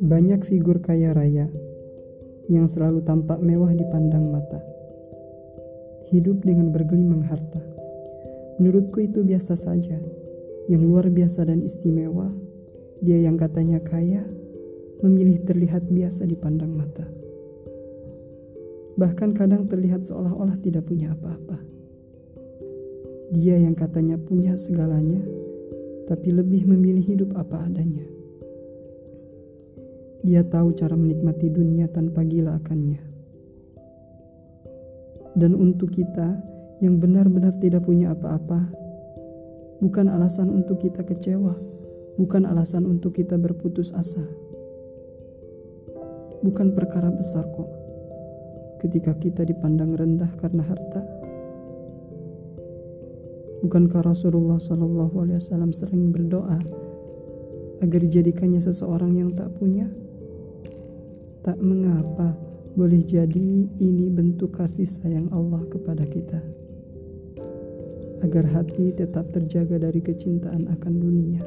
Banyak 0.00 0.48
figur 0.48 0.80
kaya 0.80 1.12
raya 1.12 1.52
yang 2.48 2.64
selalu 2.72 3.04
tampak 3.04 3.36
mewah 3.44 3.68
dipandang 3.68 4.32
mata. 4.32 4.56
Hidup 6.08 6.40
dengan 6.40 6.72
bergelimang 6.72 7.20
harta. 7.20 7.60
Menurutku 8.56 9.04
itu 9.04 9.20
biasa 9.20 9.60
saja. 9.60 10.00
Yang 10.72 10.82
luar 10.88 11.12
biasa 11.12 11.44
dan 11.44 11.60
istimewa, 11.60 12.32
dia 13.04 13.20
yang 13.20 13.36
katanya 13.36 13.76
kaya, 13.84 14.24
memilih 15.04 15.44
terlihat 15.44 15.84
biasa 15.92 16.24
dipandang 16.24 16.72
mata. 16.72 17.04
Bahkan 18.96 19.36
kadang 19.36 19.68
terlihat 19.68 20.08
seolah-olah 20.08 20.56
tidak 20.64 20.88
punya 20.88 21.12
apa-apa. 21.12 21.60
Dia 23.36 23.60
yang 23.60 23.76
katanya 23.76 24.16
punya 24.16 24.56
segalanya, 24.56 25.20
tapi 26.08 26.32
lebih 26.32 26.64
memilih 26.64 27.04
hidup 27.04 27.36
apa 27.36 27.68
adanya. 27.68 28.19
Dia 30.20 30.44
tahu 30.44 30.76
cara 30.76 30.92
menikmati 31.00 31.48
dunia 31.48 31.88
tanpa 31.88 32.20
gila 32.28 32.60
akannya. 32.60 33.00
Dan 35.32 35.56
untuk 35.56 35.96
kita 35.96 36.36
yang 36.84 37.00
benar-benar 37.00 37.56
tidak 37.56 37.88
punya 37.88 38.12
apa-apa, 38.12 38.68
bukan 39.80 40.12
alasan 40.12 40.52
untuk 40.52 40.84
kita 40.84 41.00
kecewa, 41.06 41.56
bukan 42.20 42.44
alasan 42.44 42.84
untuk 42.84 43.16
kita 43.16 43.40
berputus 43.40 43.96
asa. 43.96 44.20
Bukan 46.44 46.72
perkara 46.72 47.08
besar 47.12 47.44
kok 47.56 47.68
ketika 48.80 49.12
kita 49.16 49.44
dipandang 49.44 49.92
rendah 49.96 50.32
karena 50.40 50.64
harta. 50.64 51.04
Bukankah 53.60 54.04
Rasulullah 54.04 54.56
Shallallahu 54.56 55.20
Alaihi 55.20 55.36
Wasallam 55.36 55.76
sering 55.76 56.12
berdoa 56.12 56.56
agar 57.84 58.00
dijadikannya 58.00 58.64
seseorang 58.64 59.20
yang 59.20 59.36
tak 59.36 59.52
punya? 59.60 59.84
Tak 61.40 61.56
mengapa, 61.56 62.36
boleh 62.76 63.00
jadi 63.00 63.64
ini 63.80 64.12
bentuk 64.12 64.60
kasih 64.60 64.84
sayang 64.84 65.32
Allah 65.32 65.64
kepada 65.72 66.04
kita. 66.04 66.36
Agar 68.20 68.44
hati 68.44 68.92
tetap 68.92 69.32
terjaga 69.32 69.80
dari 69.80 70.04
kecintaan 70.04 70.68
akan 70.68 70.94
dunia. 71.00 71.40